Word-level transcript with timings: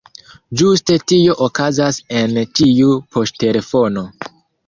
Ĝuste 0.59 0.95
tio 1.11 1.35
okazas 1.47 1.99
en 2.21 2.33
ĉiu 2.61 2.97
poŝtelefono. 3.17 4.07